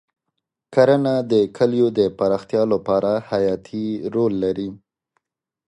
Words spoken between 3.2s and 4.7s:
حیاتي رول لري.